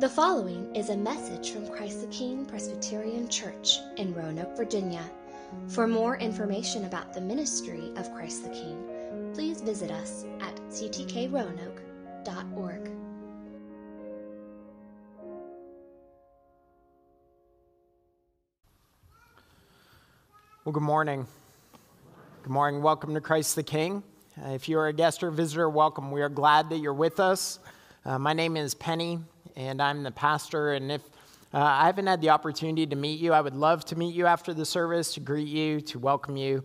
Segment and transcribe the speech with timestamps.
[0.00, 5.04] The following is a message from Christ the King Presbyterian Church in Roanoke, Virginia.
[5.68, 8.82] For more information about the ministry of Christ the King,
[9.34, 12.90] please visit us at ctkroanoke.org.
[20.64, 21.26] Well, good morning.
[22.42, 22.80] Good morning.
[22.80, 24.02] Welcome to Christ the King.
[24.42, 26.10] Uh, if you are a guest or visitor, welcome.
[26.10, 27.58] We are glad that you're with us.
[28.06, 29.18] Uh, my name is Penny,
[29.54, 30.72] and I'm the pastor.
[30.72, 31.02] And if
[31.52, 34.24] uh, I haven't had the opportunity to meet you, I would love to meet you
[34.24, 36.64] after the service, to greet you, to welcome you,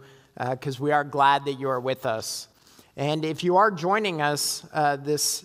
[0.50, 2.48] because uh, we are glad that you are with us.
[2.96, 5.44] And if you are joining us uh, this,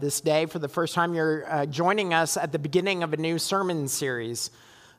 [0.00, 3.38] this day for the first time, you're joining us at the beginning of a new
[3.38, 4.50] sermon series.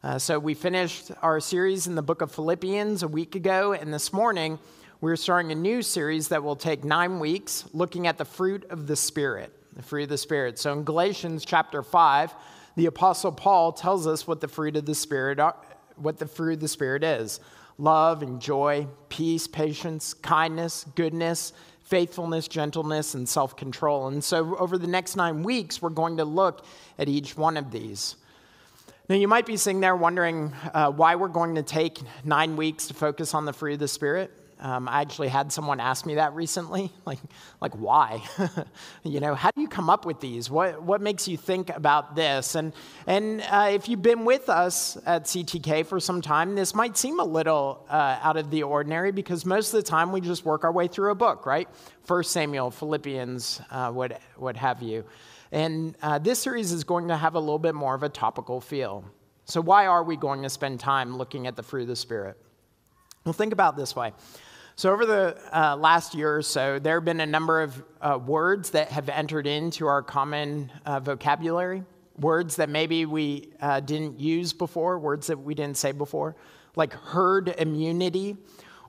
[0.04, 3.94] Uh, so, we finished our series in the book of Philippians a week ago, and
[3.94, 4.58] this morning
[5.02, 8.86] we're starting a new series that will take nine weeks looking at the fruit of
[8.86, 9.52] the Spirit.
[9.76, 10.60] The fruit of the Spirit.
[10.60, 12.36] So, in Galatians chapter 5,
[12.76, 15.56] the Apostle Paul tells us what the fruit of the Spirit are,
[15.96, 17.40] what the fruit of the Spirit is
[17.80, 24.08] love and joy, peace, patience, kindness, goodness, faithfulness, gentleness, and self control.
[24.08, 26.64] And so, over the next nine weeks, we're going to look
[27.00, 28.18] at each one of these.
[29.10, 32.88] Now, you might be sitting there wondering uh, why we're going to take nine weeks
[32.90, 34.32] to focus on the fruit of the Spirit.
[34.62, 37.20] Um, I actually had someone ask me that recently, like,
[37.60, 38.24] like why?
[39.04, 40.50] you know, how do you come up with these?
[40.50, 42.56] What, what makes you think about this?
[42.56, 42.74] And,
[43.08, 47.20] and uh, if you've been with us at CTK for some time, this might seem
[47.20, 50.64] a little uh, out of the ordinary because most of the time we just work
[50.64, 51.68] our way through a book, right?
[52.04, 55.04] First Samuel, Philippians, uh, what, what have you.
[55.52, 58.62] And uh, this series is going to have a little bit more of a topical
[58.62, 59.04] feel.
[59.46, 62.38] So, why are we going to spend time looking at the fruit of the Spirit?
[63.26, 64.14] Well, think about this way.
[64.82, 68.18] So, over the uh, last year or so, there have been a number of uh,
[68.18, 71.84] words that have entered into our common uh, vocabulary,
[72.18, 76.36] words that maybe we uh, didn't use before, words that we didn't say before,
[76.76, 78.38] like herd immunity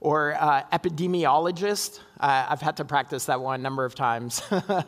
[0.01, 2.01] or uh, epidemiologist.
[2.19, 4.41] Uh, I've had to practice that one a number of times,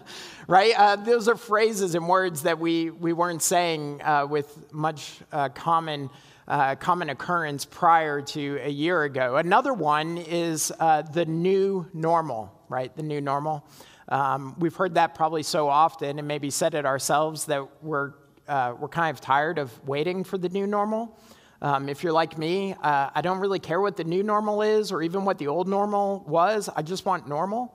[0.48, 1.04] right?
[1.04, 4.00] Those are phrases and words that we, we weren't saying
[4.30, 5.18] with much
[5.52, 6.08] common,
[6.46, 9.36] uh, common occurrence prior to a year ago.
[9.36, 12.94] Another one is the new normal, right?
[12.96, 13.66] The new normal.
[14.08, 18.12] Um, we've heard that probably so often and maybe said it ourselves that we're,
[18.48, 21.18] we're kind of tired of waiting for the new normal.
[21.64, 24.92] Um, if you're like me, uh, I don't really care what the new normal is
[24.92, 26.68] or even what the old normal was.
[26.68, 27.72] I just want normal,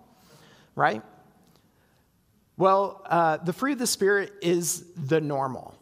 [0.75, 1.01] right?
[2.56, 5.74] Well, uh, the fruit of the Spirit is the normal.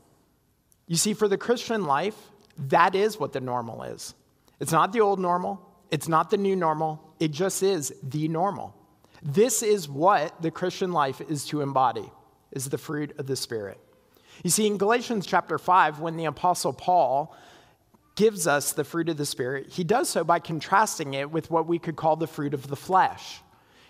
[0.87, 2.15] You see, for the Christian life,
[2.57, 4.13] that is what the normal is.
[4.59, 8.75] It's not the old normal, it's not the new normal, it just is the normal.
[9.23, 12.09] This is what the Christian life is to embody,
[12.51, 13.79] is the fruit of the Spirit.
[14.43, 17.35] You see, in Galatians chapter 5, when the Apostle Paul
[18.15, 21.67] gives us the fruit of the Spirit, he does so by contrasting it with what
[21.67, 23.41] we could call the fruit of the flesh.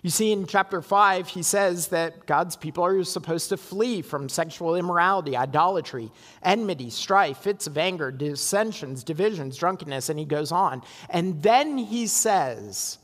[0.04, 4.30] You see, in chapter 5, he says that God's people are supposed to flee from
[4.30, 6.12] sexual immorality, idolatry,
[6.44, 10.84] enmity, strife, fits of anger, dissensions, divisions, drunkenness, and he goes on.
[11.10, 13.00] And then he says,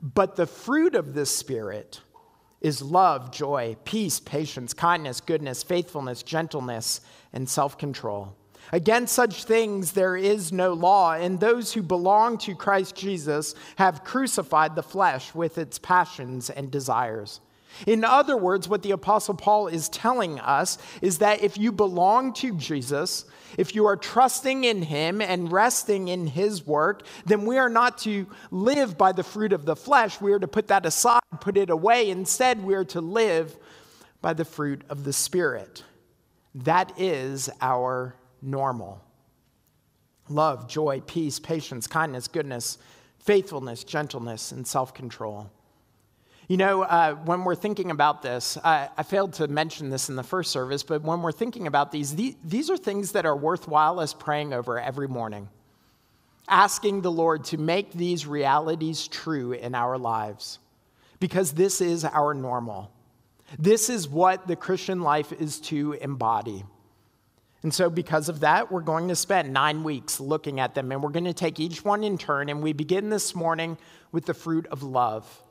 [0.00, 2.00] But the fruit of the Spirit
[2.60, 7.00] is love, joy, peace, patience, kindness, goodness, faithfulness, gentleness,
[7.32, 8.36] and self control.
[8.70, 14.04] Against such things there is no law, and those who belong to Christ Jesus have
[14.04, 17.40] crucified the flesh with its passions and desires.
[17.86, 22.32] In other words, what the Apostle Paul is telling us is that if you belong
[22.34, 23.24] to Jesus,
[23.58, 27.98] if you are trusting in Him and resting in His work, then we are not
[27.98, 30.20] to live by the fruit of the flesh.
[30.20, 32.10] We are to put that aside, put it away.
[32.10, 33.56] Instead, we are to live
[34.20, 35.82] by the fruit of the Spirit.
[36.54, 39.00] That is our normal.
[40.28, 42.78] Love, joy, peace, patience, kindness, goodness,
[43.18, 45.50] faithfulness, gentleness, and self control.
[46.48, 50.16] You know, uh, when we're thinking about this, I, I, failed to mention this in
[50.16, 53.36] the first service, but when we're thinking about these, these, these are things that are
[53.36, 55.48] worthwhile us praying over every morning.
[56.48, 60.58] Asking the Lord to make these realities true in our lives,
[61.20, 62.90] because this is our normal.
[63.58, 66.64] This is what the Christian life is to embody.
[67.62, 71.02] And so, because of that, we're going to spend nine weeks looking at them, and
[71.02, 72.48] we're going to take each one in turn.
[72.48, 73.78] And we begin this morning
[74.10, 75.42] with the fruit of love.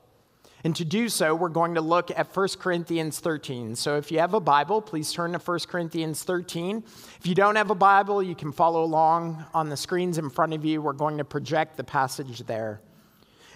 [0.63, 3.75] And to do so, we're going to look at 1 Corinthians 13.
[3.75, 6.83] So if you have a Bible, please turn to 1 Corinthians 13.
[7.17, 10.53] If you don't have a Bible, you can follow along on the screens in front
[10.53, 10.81] of you.
[10.81, 12.79] We're going to project the passage there.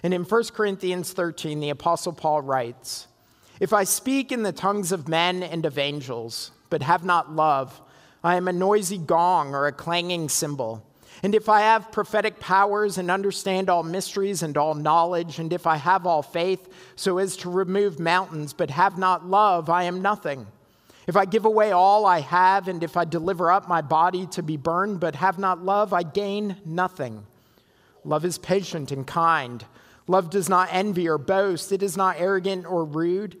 [0.02, 3.06] And in 1 Corinthians 13, the Apostle Paul writes,
[3.60, 7.80] If I speak in the tongues of men and of angels, but have not love,
[8.22, 10.82] I am a noisy gong or a clanging cymbal.
[11.22, 15.66] And if I have prophetic powers and understand all mysteries and all knowledge, and if
[15.66, 20.02] I have all faith so as to remove mountains, but have not love, I am
[20.02, 20.46] nothing.
[21.06, 24.42] If I give away all I have, and if I deliver up my body to
[24.42, 27.24] be burned, but have not love, I gain nothing.
[28.04, 29.64] Love is patient and kind.
[30.08, 31.72] Love does not envy or boast.
[31.72, 33.40] It is not arrogant or rude.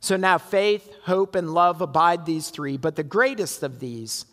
[0.00, 4.24] So now faith, hope, and love abide these three, but the greatest of these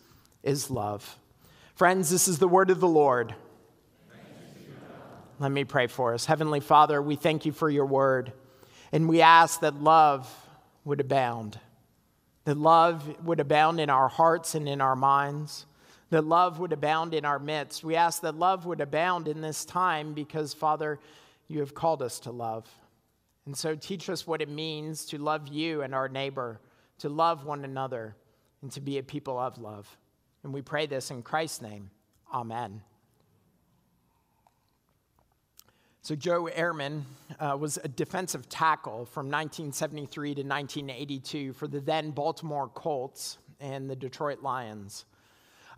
[0.42, 1.18] is love.
[1.74, 3.34] Friends, this is the word of the Lord.
[5.38, 6.24] Let me pray for us.
[6.24, 8.32] Heavenly Father, we thank you for your word,
[8.90, 10.28] and we ask that love
[10.84, 11.60] would abound,
[12.44, 15.66] that love would abound in our hearts and in our minds,
[16.10, 17.84] that love would abound in our midst.
[17.84, 20.98] We ask that love would abound in this time because, Father,
[21.46, 22.66] you have called us to love.
[23.48, 26.60] And so teach us what it means to love you and our neighbor,
[26.98, 28.14] to love one another,
[28.60, 29.88] and to be a people of love.
[30.44, 31.90] And we pray this in Christ's name.
[32.30, 32.82] Amen.
[36.02, 37.04] So, Joe Ehrmann
[37.40, 43.88] uh, was a defensive tackle from 1973 to 1982 for the then Baltimore Colts and
[43.88, 45.06] the Detroit Lions.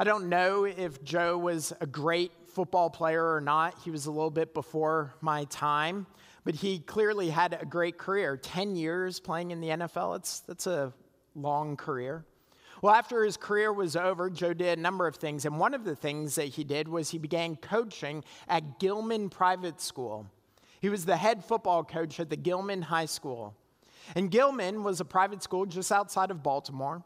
[0.00, 3.78] I don't know if Joe was a great football player or not.
[3.84, 6.06] He was a little bit before my time,
[6.44, 10.16] but he clearly had a great career 10 years playing in the NFL.
[10.16, 10.92] It's, that's a
[11.34, 12.24] long career.
[12.82, 15.44] Well, after his career was over, Joe did a number of things.
[15.44, 19.80] And one of the things that he did was he began coaching at Gilman Private
[19.80, 20.26] School.
[20.80, 23.54] He was the head football coach at the Gilman High School.
[24.14, 27.04] And Gilman was a private school just outside of Baltimore.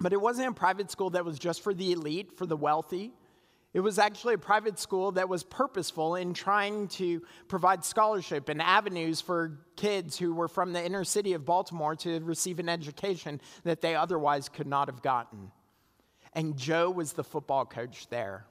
[0.00, 3.12] But it wasn't a private school that was just for the elite, for the wealthy.
[3.74, 8.62] It was actually a private school that was purposeful in trying to provide scholarship and
[8.62, 13.40] avenues for kids who were from the inner city of Baltimore to receive an education
[13.64, 15.50] that they otherwise could not have gotten.
[16.34, 18.46] And Joe was the football coach there.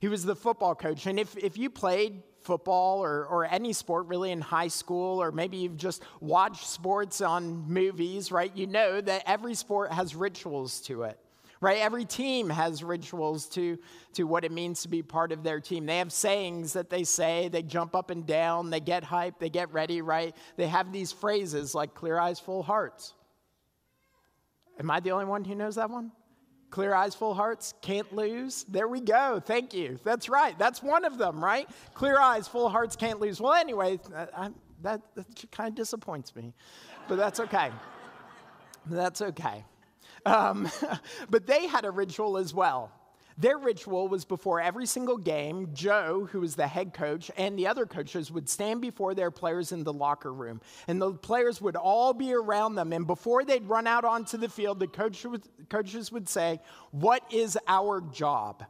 [0.00, 1.06] He was the football coach.
[1.06, 5.32] And if, if you played football or, or any sport really in high school, or
[5.32, 10.80] maybe you've just watched sports on movies, right, you know that every sport has rituals
[10.82, 11.18] to it
[11.60, 11.78] right?
[11.78, 13.78] Every team has rituals to,
[14.14, 15.86] to what it means to be part of their team.
[15.86, 19.50] They have sayings that they say, they jump up and down, they get hype, they
[19.50, 20.34] get ready, right?
[20.56, 23.14] They have these phrases like clear eyes, full hearts.
[24.78, 26.12] Am I the only one who knows that one?
[26.70, 28.64] Clear eyes, full hearts, can't lose.
[28.68, 29.42] There we go.
[29.44, 29.98] Thank you.
[30.04, 30.58] That's right.
[30.58, 31.68] That's one of them, right?
[31.94, 33.40] Clear eyes, full hearts, can't lose.
[33.40, 34.50] Well, anyway, uh, I,
[34.82, 36.54] that, that kind of disappoints me,
[37.08, 37.70] but that's okay.
[38.86, 39.64] That's okay.
[40.26, 40.70] Um,
[41.30, 42.92] but they had a ritual as well.
[43.38, 47.68] Their ritual was before every single game, Joe, who was the head coach, and the
[47.68, 50.60] other coaches would stand before their players in the locker room.
[50.86, 52.92] And the players would all be around them.
[52.92, 56.60] And before they'd run out onto the field, the coach would, coaches would say,
[56.90, 58.62] What is our job?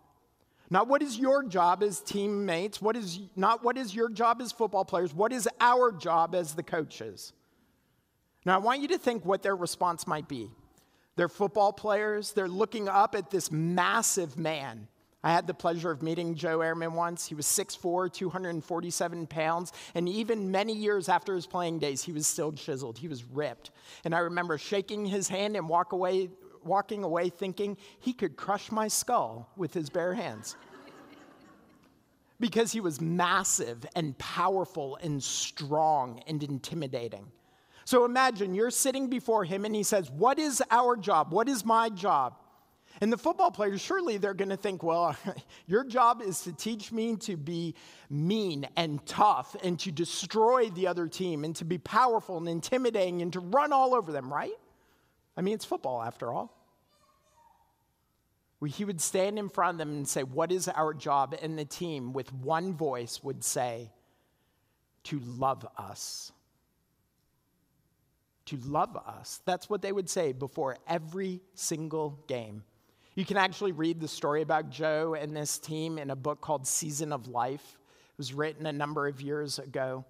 [0.73, 4.53] Not what is your job as teammates, what is, not what is your job as
[4.53, 7.33] football players, what is our job as the coaches?
[8.47, 10.53] Now, I want you to think what their response might be.
[11.17, 12.33] They're football players.
[12.33, 14.89] They're looking up at this massive man.
[15.23, 17.27] I had the pleasure of meeting Joe Ehrmann once.
[17.27, 19.73] He was 6'4, 247 pounds.
[19.95, 22.97] And even many years after his playing days, he was still chiseled.
[22.97, 23.71] He was ripped.
[24.05, 26.31] And I remember shaking his hand and walk away,
[26.65, 30.57] walking away thinking he could crush my skull with his bare hands.
[32.39, 37.31] because he was massive and powerful and strong and intimidating.
[37.91, 41.33] So imagine you're sitting before him and he says, What is our job?
[41.33, 42.37] What is my job?
[43.01, 45.17] And the football players, surely they're going to think, well,
[45.67, 47.75] your job is to teach me to be
[48.09, 53.23] mean and tough and to destroy the other team and to be powerful and intimidating
[53.23, 54.55] and to run all over them, right?
[55.37, 56.57] I mean, it's football after all.
[58.69, 61.35] he would stand in front of them and say, What is our job?
[61.43, 63.91] And the team, with one voice, would say,
[65.05, 66.31] To love us.
[68.47, 69.41] To love us.
[69.45, 72.65] That's what they would say before every single game.
[73.15, 76.67] You can actually read the story about Joe and this team in a book called
[76.67, 77.79] Season of Life.
[78.11, 80.05] It was written a number of years ago.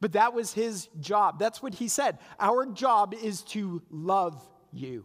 [0.00, 1.38] But that was his job.
[1.38, 2.18] That's what he said.
[2.38, 5.04] Our job is to love you.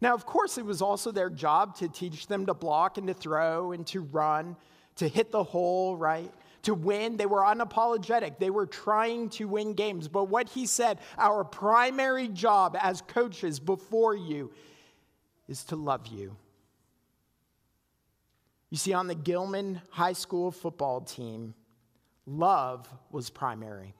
[0.00, 3.14] Now, of course, it was also their job to teach them to block and to
[3.14, 4.56] throw and to run,
[4.96, 6.30] to hit the hole, right?
[6.64, 7.16] To win.
[7.16, 8.38] They were unapologetic.
[8.38, 10.08] They were trying to win games.
[10.08, 14.52] But what he said, our primary job as coaches before you
[15.48, 16.36] is to love you.
[18.70, 21.54] You see, on the Gilman High School football team,
[22.26, 23.94] love was primary.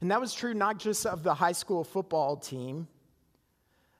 [0.00, 2.88] And that was true not just of the high school football team,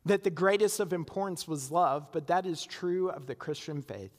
[0.06, 4.12] that the greatest of importance was love, but that is true of the Christian faith.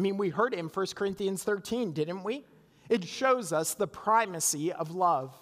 [0.00, 2.46] I mean, we heard it in 1 Corinthians 13, didn't we?
[2.88, 5.38] It shows us the primacy of love.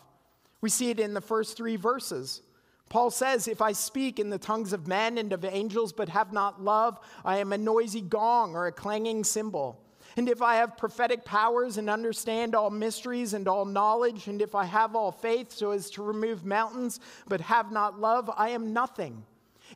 [0.60, 2.42] We see it in the first three verses.
[2.88, 6.32] Paul says, If I speak in the tongues of men and of angels, but have
[6.32, 9.80] not love, I am a noisy gong or a clanging cymbal.
[10.16, 14.56] And if I have prophetic powers and understand all mysteries and all knowledge, and if
[14.56, 16.98] I have all faith so as to remove mountains,
[17.28, 19.22] but have not love, I am nothing.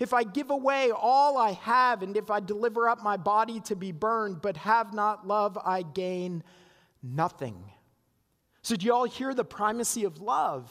[0.01, 3.77] If I give away all I have, and if I deliver up my body to
[3.77, 6.43] be burned, but have not love, I gain
[7.03, 7.57] nothing.
[8.63, 10.71] So, do you all hear the primacy of love?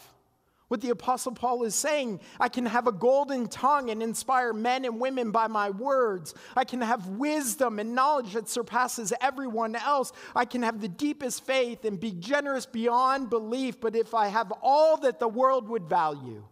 [0.71, 4.85] What the Apostle Paul is saying, I can have a golden tongue and inspire men
[4.85, 6.33] and women by my words.
[6.55, 10.13] I can have wisdom and knowledge that surpasses everyone else.
[10.33, 13.81] I can have the deepest faith and be generous beyond belief.
[13.81, 16.45] But if I have all that the world would value,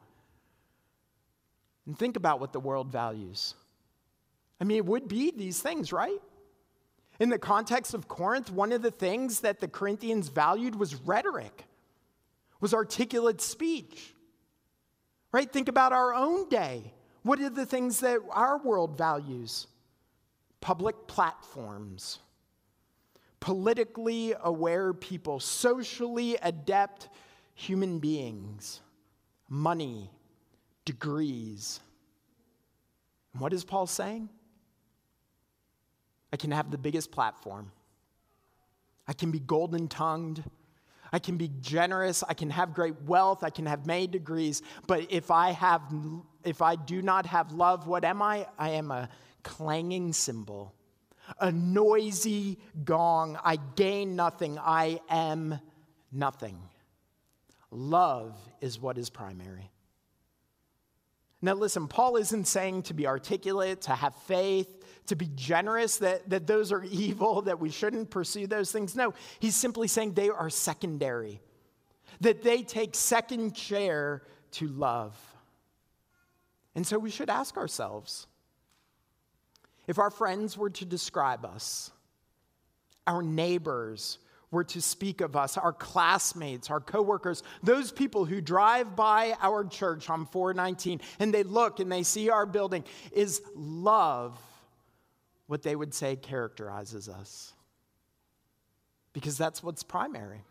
[1.89, 3.55] and think about what the world values.
[4.61, 6.21] I mean, it would be these things, right?
[7.19, 11.65] In the context of Corinth, one of the things that the Corinthians valued was rhetoric
[12.59, 14.13] was articulate speech.
[15.31, 15.51] Right?
[15.51, 16.93] Think about our own day.
[17.23, 19.65] What are the things that our world values?
[20.61, 22.19] Public platforms,
[23.39, 27.09] politically aware people, socially adept
[27.55, 28.81] human beings,
[29.49, 30.11] money,
[30.89, 31.79] degrees.
[33.33, 34.27] And what is Paul saying?
[36.33, 37.71] I can have the biggest platform.
[39.07, 40.43] I can be golden tongued.
[41.11, 45.11] I can be generous, I can have great wealth, I can have many degrees, but
[45.11, 45.81] if I have
[46.43, 48.45] if I do not have love, what am I?
[48.59, 49.09] I am a
[49.43, 50.75] clanging cymbal,
[51.39, 53.39] a noisy gong.
[53.43, 54.59] I gain nothing.
[54.59, 55.59] I am
[56.11, 56.59] nothing.
[57.71, 59.71] Love is what is primary.
[61.41, 66.29] Now, listen, Paul isn't saying to be articulate, to have faith, to be generous, that,
[66.29, 68.95] that those are evil, that we shouldn't pursue those things.
[68.95, 71.41] No, he's simply saying they are secondary,
[72.21, 75.15] that they take second chair to love.
[76.75, 78.27] And so we should ask ourselves
[79.87, 81.91] if our friends were to describe us,
[83.07, 84.19] our neighbors,
[84.51, 89.63] were to speak of us, our classmates, our coworkers, those people who drive by our
[89.63, 94.39] church on 419 and they look and they see our building, is love
[95.47, 97.53] what they would say characterizes us?
[99.13, 100.41] Because that's what's primary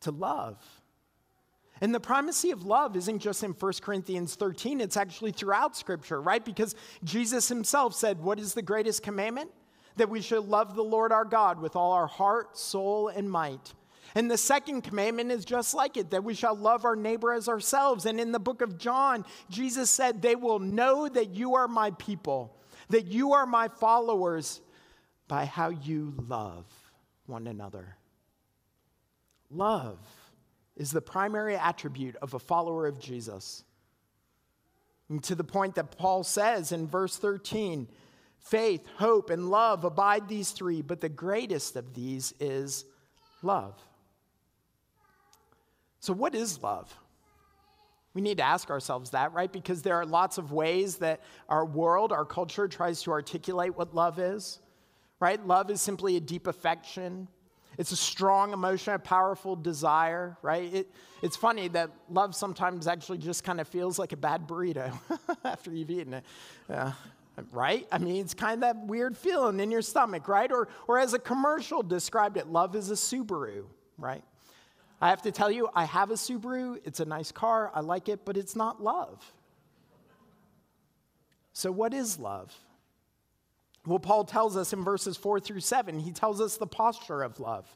[0.00, 0.56] to love.
[1.82, 6.20] And the primacy of love isn't just in 1 Corinthians 13, it's actually throughout Scripture,
[6.20, 6.44] right?
[6.44, 6.74] Because
[7.04, 9.50] Jesus himself said, What is the greatest commandment?
[10.00, 13.74] That we should love the Lord our God with all our heart, soul, and might.
[14.14, 17.48] And the second commandment is just like it that we shall love our neighbor as
[17.48, 18.06] ourselves.
[18.06, 21.90] And in the book of John, Jesus said, They will know that you are my
[21.92, 22.56] people,
[22.88, 24.62] that you are my followers
[25.28, 26.64] by how you love
[27.26, 27.96] one another.
[29.50, 29.98] Love
[30.76, 33.64] is the primary attribute of a follower of Jesus.
[35.10, 37.86] And to the point that Paul says in verse 13,
[38.40, 42.84] faith, hope, and love abide these three, but the greatest of these is
[43.42, 43.74] love.
[46.00, 46.94] So, what is love?
[48.12, 49.52] We need to ask ourselves that, right?
[49.52, 53.94] Because there are lots of ways that our world, our culture tries to articulate what
[53.94, 54.58] love is,
[55.20, 55.44] right?
[55.46, 57.28] Love is simply a deep affection.
[57.78, 60.74] It's a strong emotion, a powerful desire, right?
[60.74, 60.90] It,
[61.22, 64.92] it's funny that love sometimes actually just kind of feels like a bad burrito
[65.44, 66.24] after you've eaten it.
[66.68, 66.94] Yeah
[67.52, 67.86] right?
[67.90, 70.50] I mean, it's kind of that weird feeling in your stomach, right?
[70.50, 73.64] Or, or as a commercial described it, love is a Subaru,
[73.98, 74.24] right?
[75.00, 76.78] I have to tell you, I have a Subaru.
[76.84, 77.70] It's a nice car.
[77.74, 79.32] I like it, but it's not love.
[81.52, 82.54] So, what is love?
[83.86, 87.40] Well, Paul tells us in verses 4 through 7, he tells us the posture of
[87.40, 87.66] love.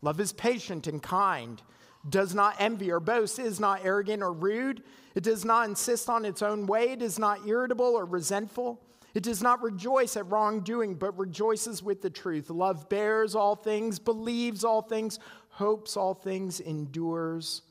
[0.00, 1.60] Love is patient and kind,
[2.08, 4.82] does not envy or boast, is not arrogant or rude,
[5.14, 8.80] it does not insist on its own way, it is not irritable or resentful.
[9.14, 12.48] It does not rejoice at wrongdoing, but rejoices with the truth.
[12.48, 15.18] Love bears all things, believes all things,
[15.50, 17.62] hopes all things, endures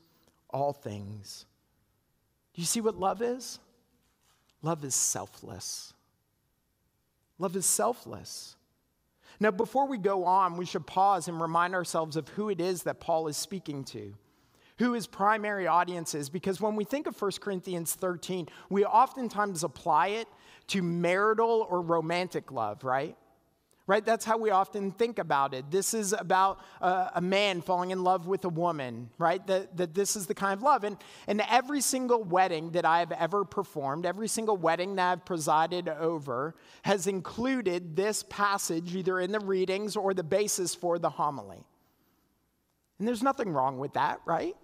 [0.50, 1.46] all things.
[2.54, 3.58] Do you see what love is?
[4.62, 5.94] Love is selfless.
[7.38, 8.56] Love is selfless.
[9.40, 12.84] Now, before we go on, we should pause and remind ourselves of who it is
[12.84, 14.14] that Paul is speaking to,
[14.78, 19.64] who his primary audience is, because when we think of 1 Corinthians 13, we oftentimes
[19.64, 20.28] apply it
[20.72, 23.16] to marital or romantic love, right?
[23.86, 24.04] right?
[24.04, 25.70] That's how we often think about it.
[25.70, 29.46] This is about a man falling in love with a woman, right?
[29.46, 30.84] That, that this is the kind of love.
[30.84, 35.24] And, and every single wedding that I have ever performed, every single wedding that I've
[35.24, 41.10] presided over, has included this passage either in the readings or the basis for the
[41.10, 41.62] homily.
[42.98, 44.54] And there's nothing wrong with that, right?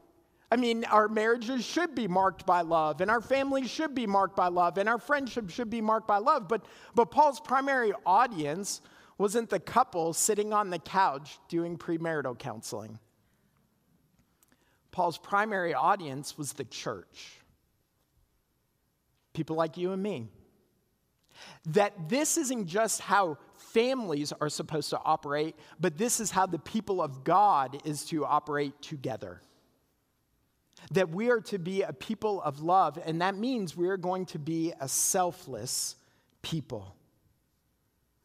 [0.50, 4.34] I mean, our marriages should be marked by love, and our families should be marked
[4.34, 6.48] by love, and our friendship should be marked by love.
[6.48, 6.64] But,
[6.94, 8.80] but Paul's primary audience
[9.18, 12.98] wasn't the couple sitting on the couch doing premarital counseling.
[14.90, 17.40] Paul's primary audience was the church.
[19.34, 20.28] People like you and me.
[21.66, 26.58] That this isn't just how families are supposed to operate, but this is how the
[26.58, 29.42] people of God is to operate together.
[30.92, 34.26] That we are to be a people of love, and that means we are going
[34.26, 35.96] to be a selfless
[36.42, 36.94] people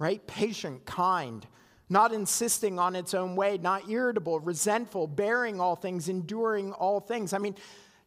[0.03, 0.27] right?
[0.27, 1.47] Patient, kind,
[1.89, 7.31] not insisting on its own way, not irritable, resentful, bearing all things, enduring all things.
[7.31, 7.55] I mean,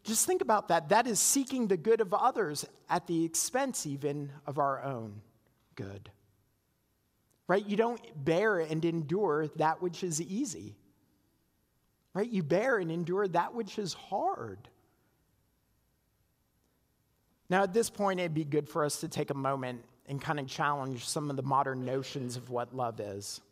[0.04, 0.90] just think about that.
[0.90, 5.22] That is seeking the good of others at the expense even of our own
[5.74, 6.10] good.
[7.48, 7.64] Right?
[7.64, 10.76] You don't bear and endure that which is easy.
[12.16, 12.30] Right?
[12.30, 14.56] You bear and endure that which is hard.
[17.50, 20.40] Now, at this point, it'd be good for us to take a moment and kind
[20.40, 23.42] of challenge some of the modern notions of what love is.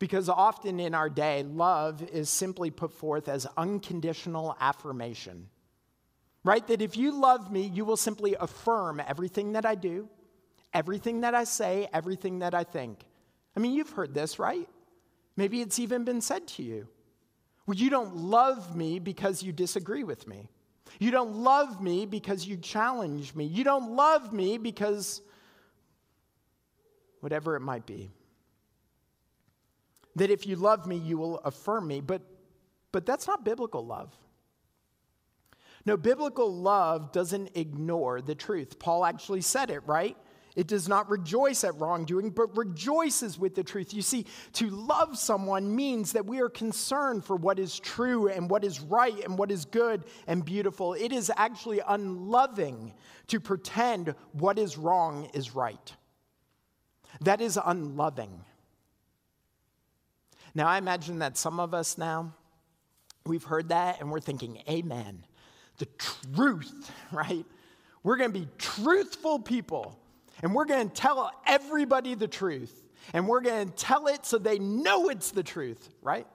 [0.00, 5.48] Because often in our day, love is simply put forth as unconditional affirmation.
[6.42, 6.66] Right?
[6.66, 10.08] That if you love me, you will simply affirm everything that I do,
[10.74, 13.04] everything that I say, everything that I think.
[13.54, 14.68] I mean, you've heard this, right?
[15.36, 16.88] Maybe it's even been said to you.
[17.68, 20.48] Well, you don't love me because you disagree with me.
[20.98, 23.44] You don't love me because you challenge me.
[23.44, 25.20] You don't love me because
[27.20, 28.10] whatever it might be.
[30.16, 32.22] That if you love me, you will affirm me, but,
[32.90, 34.16] but that's not biblical love.
[35.84, 38.78] No, biblical love doesn't ignore the truth.
[38.78, 40.16] Paul actually said it, right?
[40.58, 43.94] It does not rejoice at wrongdoing, but rejoices with the truth.
[43.94, 48.50] You see, to love someone means that we are concerned for what is true and
[48.50, 50.94] what is right and what is good and beautiful.
[50.94, 52.92] It is actually unloving
[53.28, 55.94] to pretend what is wrong is right.
[57.20, 58.44] That is unloving.
[60.56, 62.34] Now, I imagine that some of us now,
[63.24, 65.24] we've heard that and we're thinking, Amen.
[65.76, 65.86] The
[66.34, 67.46] truth, right?
[68.02, 70.00] We're going to be truthful people
[70.42, 74.38] and we're going to tell everybody the truth and we're going to tell it so
[74.38, 76.26] they know it's the truth, right?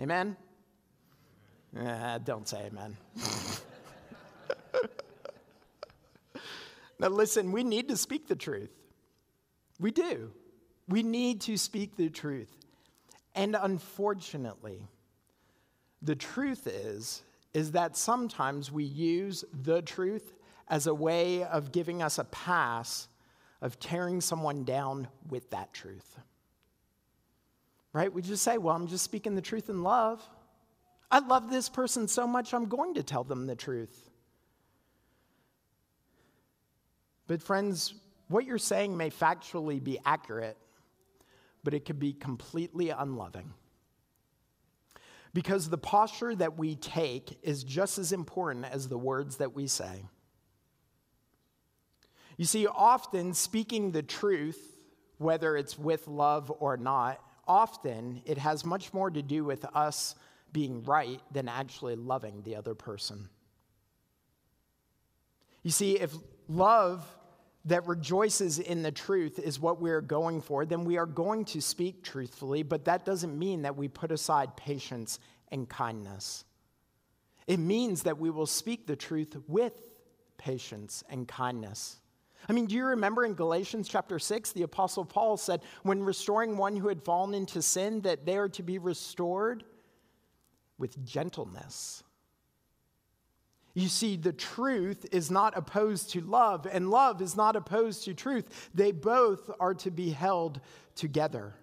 [0.00, 0.36] Amen?
[2.24, 2.96] Don't say amen.
[6.98, 8.70] now, listen, we need to speak the truth.
[9.80, 10.30] We do.
[10.88, 12.54] We need to speak the truth.
[13.34, 14.88] And unfortunately,
[16.02, 17.22] the truth is
[17.54, 20.34] is that sometimes we use the truth
[20.68, 23.08] as a way of giving us a pass
[23.60, 26.18] of tearing someone down with that truth.
[27.92, 28.12] Right?
[28.12, 30.22] We just say, well, I'm just speaking the truth in love.
[31.10, 34.10] I love this person so much, I'm going to tell them the truth.
[37.26, 37.94] But, friends,
[38.28, 40.56] what you're saying may factually be accurate,
[41.64, 43.52] but it could be completely unloving.
[45.34, 49.66] Because the posture that we take is just as important as the words that we
[49.66, 50.04] say.
[52.38, 54.58] You see, often speaking the truth,
[55.18, 60.14] whether it's with love or not, often it has much more to do with us
[60.52, 63.28] being right than actually loving the other person.
[65.64, 66.14] You see, if
[66.48, 67.04] love
[67.64, 71.60] that rejoices in the truth is what we're going for, then we are going to
[71.60, 75.18] speak truthfully, but that doesn't mean that we put aside patience
[75.50, 76.44] and kindness.
[77.48, 79.74] It means that we will speak the truth with
[80.38, 81.96] patience and kindness.
[82.46, 86.56] I mean, do you remember in Galatians chapter 6, the Apostle Paul said, when restoring
[86.56, 89.64] one who had fallen into sin, that they are to be restored
[90.78, 92.02] with gentleness.
[93.74, 98.14] You see, the truth is not opposed to love, and love is not opposed to
[98.14, 98.70] truth.
[98.74, 100.60] They both are to be held
[100.94, 101.54] together.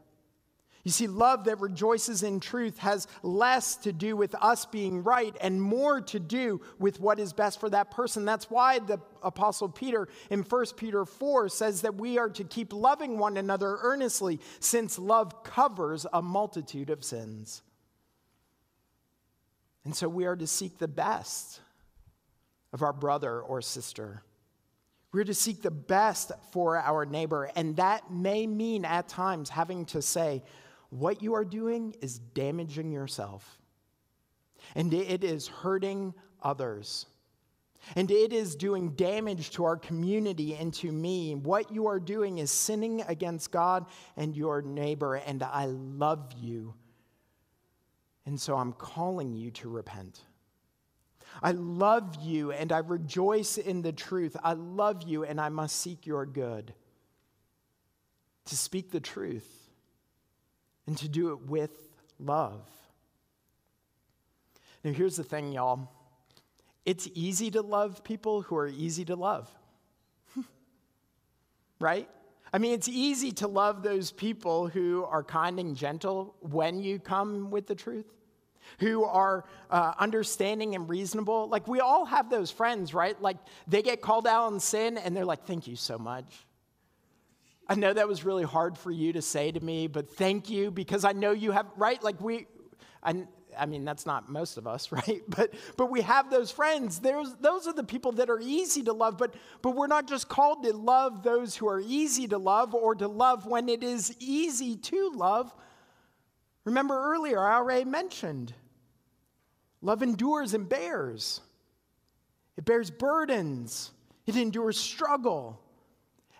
[0.85, 5.35] You see, love that rejoices in truth has less to do with us being right
[5.41, 8.23] and more to do with what is best for that person.
[8.23, 12.71] That's why the Apostle Peter in 1 Peter 4 says that we are to keep
[12.71, 17.63] loving one another earnestly, since love covers a multitude of sins.
[19.85, 21.61] And so we are to seek the best
[22.73, 24.21] of our brother or sister.
[25.11, 29.85] We're to seek the best for our neighbor, and that may mean at times having
[29.85, 30.43] to say,
[30.89, 33.59] what you are doing is damaging yourself,
[34.75, 37.05] and it is hurting others.
[37.95, 41.35] And it is doing damage to our community and to me.
[41.35, 43.85] What you are doing is sinning against God
[44.17, 46.73] and your neighbor, and I love you.
[48.25, 50.19] And so I'm calling you to repent.
[51.43, 54.35] I love you and I rejoice in the truth.
[54.43, 56.73] I love you and I must seek your good.
[58.45, 59.64] To speak the truth
[60.87, 61.71] and to do it with
[62.19, 62.61] love.
[64.83, 65.89] Now, here's the thing, y'all
[66.85, 69.49] it's easy to love people who are easy to love,
[71.79, 72.07] right?
[72.53, 76.99] I mean, it's easy to love those people who are kind and gentle when you
[76.99, 78.05] come with the truth,
[78.79, 81.49] who are uh, understanding and reasonable.
[81.49, 83.19] Like, we all have those friends, right?
[83.19, 86.45] Like, they get called out on sin and they're like, thank you so much.
[87.67, 90.69] I know that was really hard for you to say to me, but thank you
[90.69, 92.01] because I know you have, right?
[92.03, 92.45] Like we,
[93.01, 93.25] I,
[93.57, 95.21] I mean, that's not most of us, right?
[95.27, 96.99] But, but we have those friends.
[96.99, 100.29] There's, those are the people that are easy to love, but, but we're not just
[100.29, 104.15] called to love those who are easy to love or to love when it is
[104.19, 105.53] easy to love.
[106.65, 108.53] Remember earlier, I already mentioned
[109.81, 111.41] love endures and bears,
[112.57, 113.91] it bears burdens,
[114.25, 115.61] it endures struggle.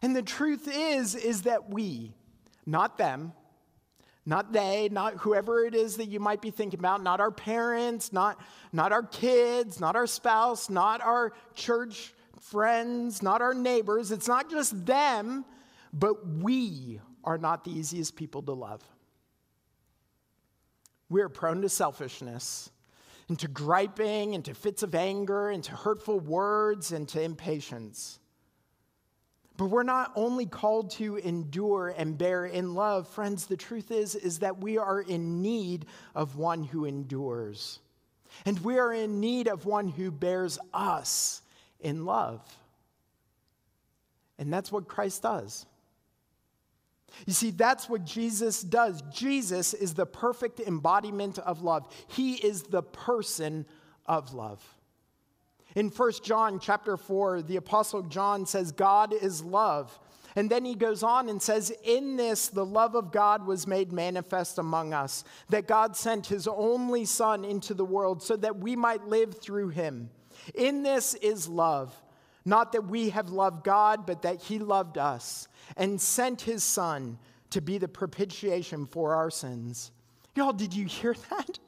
[0.01, 2.13] And the truth is, is that we,
[2.65, 3.33] not them,
[4.25, 8.11] not they, not whoever it is that you might be thinking about, not our parents,
[8.11, 8.39] not,
[8.73, 14.11] not our kids, not our spouse, not our church friends, not our neighbors.
[14.11, 15.45] It's not just them,
[15.93, 18.83] but we are not the easiest people to love.
[21.09, 22.71] We are prone to selfishness,
[23.29, 28.19] into griping, into fits of anger, into hurtful words, into impatience.
[29.57, 34.15] But we're not only called to endure and bear in love, friends, the truth is
[34.15, 37.79] is that we are in need of one who endures.
[38.45, 41.41] And we are in need of one who bears us
[41.79, 42.41] in love.
[44.37, 45.65] And that's what Christ does.
[47.25, 49.01] You see, that's what Jesus does.
[49.13, 51.87] Jesus is the perfect embodiment of love.
[52.07, 53.65] He is the person
[54.05, 54.61] of love.
[55.75, 59.99] In 1 John chapter 4, the apostle John says God is love.
[60.37, 63.91] And then he goes on and says, In this, the love of God was made
[63.93, 68.75] manifest among us, that God sent his only Son into the world so that we
[68.75, 70.09] might live through him.
[70.53, 71.95] In this is love,
[72.43, 77.17] not that we have loved God, but that he loved us and sent his Son
[77.51, 79.91] to be the propitiation for our sins.
[80.35, 81.59] Y'all, did you hear that?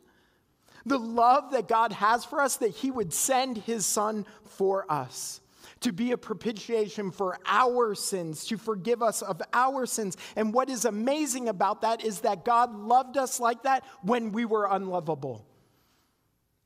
[0.88, 5.42] The love that God has for us, that He would send His Son for us
[5.82, 10.18] to be a propitiation for our sins, to forgive us of our sins.
[10.36, 14.46] And what is amazing about that is that God loved us like that when we
[14.46, 15.46] were unlovable.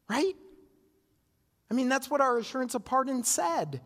[0.10, 0.34] Right?
[1.70, 3.82] I mean, that's what our assurance of pardon said.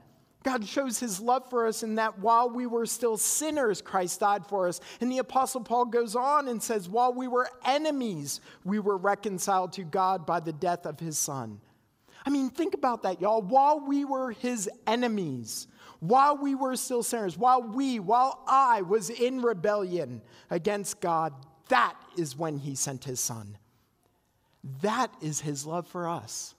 [0.46, 4.46] God shows his love for us in that while we were still sinners, Christ died
[4.46, 4.80] for us.
[5.02, 9.74] And the Apostle Paul goes on and says, while we were enemies, we were reconciled
[9.74, 11.60] to God by the death of his son.
[12.28, 13.42] I mean, think about that, y'all.
[13.42, 15.68] While we were his enemies,
[16.00, 21.34] while we were still sinners, while we, while I was in rebellion against God,
[21.70, 23.58] that is when he sent his son.
[24.82, 26.55] That is his love for us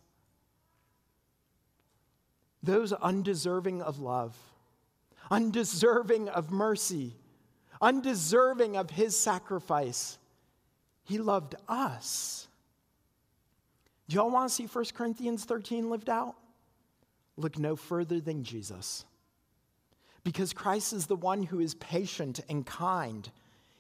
[2.62, 4.36] those undeserving of love,
[5.30, 7.14] undeserving of mercy,
[7.80, 10.18] undeserving of his sacrifice.
[11.04, 12.48] He loved us.
[14.08, 16.36] Do y'all want to see 1 Corinthians 13 lived out?
[17.36, 19.04] Look no further than Jesus.
[20.24, 23.28] Because Christ is the one who is patient and kind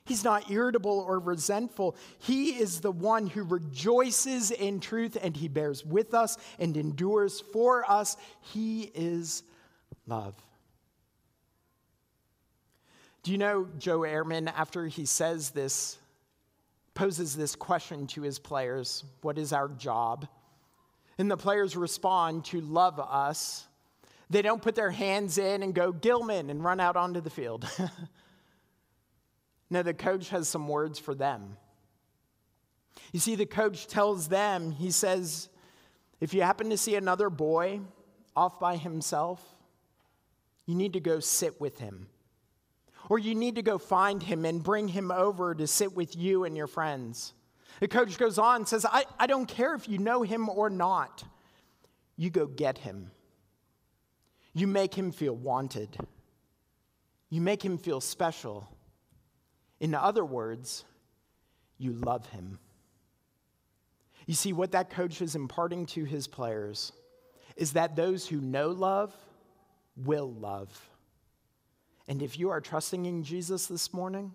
[0.06, 1.96] He's not irritable or resentful.
[2.20, 7.40] He is the one who rejoices in truth and he bears with us and endures
[7.52, 8.16] for us.
[8.40, 9.42] He is
[10.06, 10.34] love.
[13.24, 15.98] Do you know Joe Ehrmann, after he says this,
[16.94, 20.28] poses this question to his players What is our job?
[21.18, 23.66] And the players respond to love us.
[24.30, 27.66] They don't put their hands in and go, Gilman, and run out onto the field.
[29.70, 31.56] no, the coach has some words for them.
[33.12, 35.48] You see, the coach tells them, he says,
[36.20, 37.80] if you happen to see another boy
[38.34, 39.42] off by himself,
[40.66, 42.08] you need to go sit with him.
[43.08, 46.44] Or you need to go find him and bring him over to sit with you
[46.44, 47.34] and your friends.
[47.80, 50.70] The coach goes on and says, I, I don't care if you know him or
[50.70, 51.22] not.
[52.16, 53.10] You go get him.
[54.54, 55.96] You make him feel wanted.
[57.28, 58.68] You make him feel special.
[59.80, 60.84] In other words,
[61.78, 62.58] you love him.
[64.26, 66.92] You see, what that coach is imparting to his players
[67.56, 69.14] is that those who know love
[69.96, 70.90] will love.
[72.08, 74.32] And if you are trusting in Jesus this morning,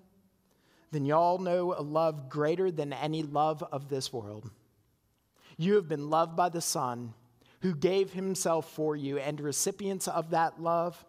[0.92, 4.50] then y'all know a love greater than any love of this world.
[5.58, 7.14] You have been loved by the Son
[7.62, 11.06] who gave himself for you, and recipients of that love,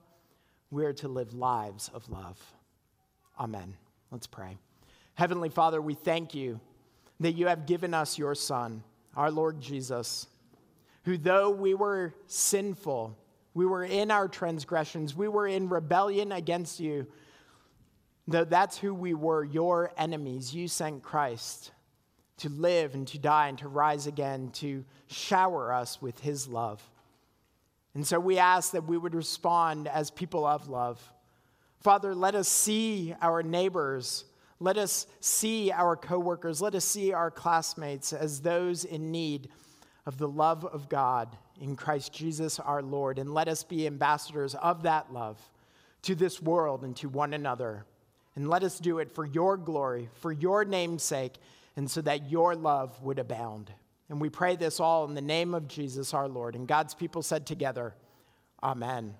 [0.71, 2.39] we are to live lives of love.
[3.41, 3.75] Amen.
[4.13, 4.59] Let's pray.
[5.15, 6.61] Heavenly Father, we thank you
[7.21, 8.83] that you have given us your Son,
[9.17, 10.27] our Lord Jesus,
[11.05, 13.17] who, though we were sinful,
[13.55, 17.07] we were in our transgressions, we were in rebellion against you,
[18.29, 21.73] though that's who we were, your enemies, you sent Christ
[22.37, 26.83] to live and to die and to rise again, to shower us with his love.
[27.95, 31.01] And so we ask that we would respond as people of love.
[31.83, 34.25] Father, let us see our neighbors
[34.63, 39.49] let us see our coworkers, let us see our classmates as those in need
[40.07, 43.19] of the love of God in Christ Jesus our Lord.
[43.19, 45.37] And let us be ambassadors of that love
[46.03, 47.85] to this world and to one another.
[48.37, 51.35] And let us do it for your glory, for your name's sake,
[51.75, 53.73] and so that your love would abound.
[54.09, 56.55] And we pray this all in the name of Jesus our Lord.
[56.55, 57.97] And God's people said together,
[58.63, 59.15] Amen.